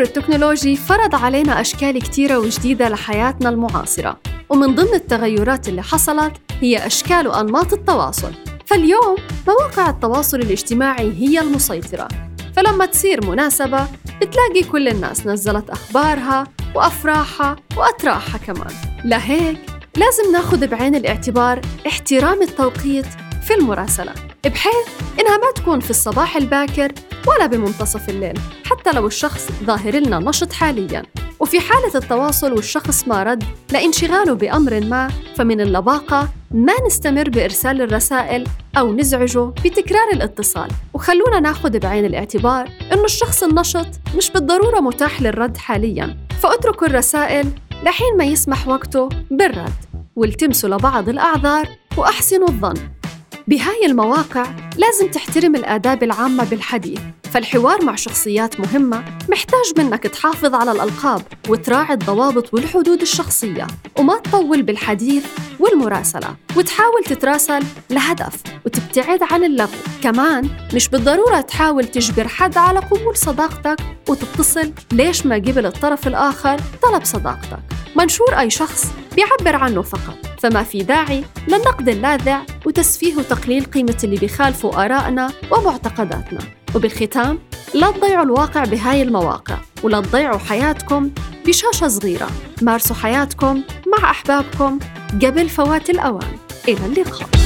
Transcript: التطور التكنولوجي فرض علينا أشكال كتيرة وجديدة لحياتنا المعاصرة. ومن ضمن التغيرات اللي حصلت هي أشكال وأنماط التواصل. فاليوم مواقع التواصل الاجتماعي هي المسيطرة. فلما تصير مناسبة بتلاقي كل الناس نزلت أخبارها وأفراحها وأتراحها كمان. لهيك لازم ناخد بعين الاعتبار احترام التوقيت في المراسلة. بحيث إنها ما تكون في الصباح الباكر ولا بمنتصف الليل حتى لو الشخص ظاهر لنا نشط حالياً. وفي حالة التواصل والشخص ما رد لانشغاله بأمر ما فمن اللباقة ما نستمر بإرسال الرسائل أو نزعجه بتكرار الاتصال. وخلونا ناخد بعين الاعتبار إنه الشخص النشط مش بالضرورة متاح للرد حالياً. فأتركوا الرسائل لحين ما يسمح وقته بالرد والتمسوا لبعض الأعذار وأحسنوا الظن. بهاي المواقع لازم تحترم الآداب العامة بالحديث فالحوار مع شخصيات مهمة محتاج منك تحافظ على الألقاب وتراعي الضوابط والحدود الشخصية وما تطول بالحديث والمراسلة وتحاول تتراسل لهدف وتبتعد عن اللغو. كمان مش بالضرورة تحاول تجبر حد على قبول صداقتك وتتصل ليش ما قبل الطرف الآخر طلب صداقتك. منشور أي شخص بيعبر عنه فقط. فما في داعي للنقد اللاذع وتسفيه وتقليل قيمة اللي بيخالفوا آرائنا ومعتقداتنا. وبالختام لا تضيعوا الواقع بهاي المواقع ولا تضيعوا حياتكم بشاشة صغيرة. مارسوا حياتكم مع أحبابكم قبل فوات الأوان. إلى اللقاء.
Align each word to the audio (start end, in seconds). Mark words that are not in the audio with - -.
التطور 0.00 0.20
التكنولوجي 0.20 0.76
فرض 0.76 1.14
علينا 1.14 1.60
أشكال 1.60 1.98
كتيرة 1.98 2.38
وجديدة 2.38 2.88
لحياتنا 2.88 3.48
المعاصرة. 3.48 4.18
ومن 4.48 4.74
ضمن 4.74 4.94
التغيرات 4.94 5.68
اللي 5.68 5.82
حصلت 5.82 6.32
هي 6.60 6.86
أشكال 6.86 7.28
وأنماط 7.28 7.72
التواصل. 7.72 8.32
فاليوم 8.66 9.16
مواقع 9.48 9.90
التواصل 9.90 10.40
الاجتماعي 10.40 11.12
هي 11.12 11.40
المسيطرة. 11.40 12.08
فلما 12.56 12.86
تصير 12.86 13.26
مناسبة 13.26 13.88
بتلاقي 14.20 14.62
كل 14.72 14.88
الناس 14.88 15.26
نزلت 15.26 15.70
أخبارها 15.70 16.44
وأفراحها 16.74 17.56
وأتراحها 17.76 18.38
كمان. 18.38 18.74
لهيك 19.04 19.58
لازم 19.96 20.32
ناخد 20.32 20.64
بعين 20.64 20.94
الاعتبار 20.94 21.60
احترام 21.86 22.42
التوقيت 22.42 23.06
في 23.46 23.54
المراسلة. 23.54 24.12
بحيث 24.44 24.88
إنها 25.20 25.36
ما 25.36 25.52
تكون 25.56 25.80
في 25.80 25.90
الصباح 25.90 26.36
الباكر 26.36 26.92
ولا 27.26 27.46
بمنتصف 27.46 28.08
الليل 28.08 28.38
حتى 28.64 28.92
لو 28.92 29.06
الشخص 29.06 29.48
ظاهر 29.64 29.96
لنا 29.96 30.18
نشط 30.18 30.52
حالياً. 30.52 31.02
وفي 31.40 31.60
حالة 31.60 31.94
التواصل 31.94 32.52
والشخص 32.52 33.08
ما 33.08 33.22
رد 33.22 33.44
لانشغاله 33.72 34.32
بأمر 34.34 34.80
ما 34.80 35.10
فمن 35.36 35.60
اللباقة 35.60 36.28
ما 36.50 36.72
نستمر 36.86 37.30
بإرسال 37.30 37.82
الرسائل 37.82 38.46
أو 38.78 38.92
نزعجه 38.92 39.44
بتكرار 39.44 40.08
الاتصال. 40.12 40.68
وخلونا 40.94 41.40
ناخد 41.40 41.76
بعين 41.76 42.04
الاعتبار 42.04 42.68
إنه 42.92 43.04
الشخص 43.04 43.42
النشط 43.42 43.86
مش 44.16 44.30
بالضرورة 44.30 44.80
متاح 44.80 45.22
للرد 45.22 45.56
حالياً. 45.56 46.16
فأتركوا 46.42 46.86
الرسائل 46.86 47.50
لحين 47.84 48.16
ما 48.16 48.24
يسمح 48.24 48.68
وقته 48.68 49.08
بالرد 49.30 49.72
والتمسوا 50.16 50.68
لبعض 50.68 51.08
الأعذار 51.08 51.68
وأحسنوا 51.96 52.48
الظن. 52.48 52.74
بهاي 53.50 53.86
المواقع 53.86 54.46
لازم 54.76 55.10
تحترم 55.10 55.56
الآداب 55.56 56.02
العامة 56.02 56.44
بالحديث 56.44 57.00
فالحوار 57.32 57.84
مع 57.84 57.94
شخصيات 57.96 58.60
مهمة 58.60 59.04
محتاج 59.28 59.72
منك 59.78 60.02
تحافظ 60.02 60.54
على 60.54 60.72
الألقاب 60.72 61.22
وتراعي 61.48 61.94
الضوابط 61.94 62.54
والحدود 62.54 63.00
الشخصية 63.00 63.66
وما 63.98 64.18
تطول 64.18 64.62
بالحديث 64.62 65.26
والمراسلة 65.60 66.36
وتحاول 66.56 67.04
تتراسل 67.04 67.62
لهدف 67.90 68.34
وتبتعد 68.66 69.22
عن 69.22 69.44
اللغو. 69.44 69.78
كمان 70.02 70.48
مش 70.74 70.88
بالضرورة 70.88 71.40
تحاول 71.40 71.84
تجبر 71.84 72.28
حد 72.28 72.56
على 72.58 72.78
قبول 72.78 73.16
صداقتك 73.16 73.76
وتتصل 74.08 74.72
ليش 74.92 75.26
ما 75.26 75.34
قبل 75.34 75.66
الطرف 75.66 76.06
الآخر 76.06 76.60
طلب 76.82 77.04
صداقتك. 77.04 77.58
منشور 77.96 78.38
أي 78.38 78.50
شخص 78.50 78.86
بيعبر 79.20 79.56
عنه 79.56 79.82
فقط. 79.82 80.16
فما 80.38 80.62
في 80.62 80.82
داعي 80.82 81.24
للنقد 81.48 81.88
اللاذع 81.88 82.42
وتسفيه 82.66 83.16
وتقليل 83.16 83.64
قيمة 83.64 83.96
اللي 84.04 84.16
بيخالفوا 84.16 84.84
آرائنا 84.84 85.30
ومعتقداتنا. 85.50 86.40
وبالختام 86.74 87.38
لا 87.74 87.90
تضيعوا 87.90 88.24
الواقع 88.24 88.64
بهاي 88.64 89.02
المواقع 89.02 89.58
ولا 89.82 90.00
تضيعوا 90.00 90.38
حياتكم 90.38 91.10
بشاشة 91.46 91.88
صغيرة. 91.88 92.28
مارسوا 92.62 92.96
حياتكم 92.96 93.62
مع 93.86 94.10
أحبابكم 94.10 94.78
قبل 95.22 95.48
فوات 95.48 95.90
الأوان. 95.90 96.36
إلى 96.68 96.86
اللقاء. 96.86 97.39